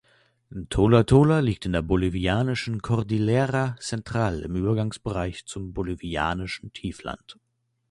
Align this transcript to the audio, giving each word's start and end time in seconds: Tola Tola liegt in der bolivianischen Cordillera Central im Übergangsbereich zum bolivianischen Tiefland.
Tola 0.71 1.03
Tola 1.03 1.41
liegt 1.41 1.67
in 1.67 1.73
der 1.73 1.83
bolivianischen 1.83 2.81
Cordillera 2.81 3.75
Central 3.79 4.41
im 4.41 4.55
Übergangsbereich 4.55 5.45
zum 5.45 5.73
bolivianischen 5.75 6.73
Tiefland. 6.73 7.37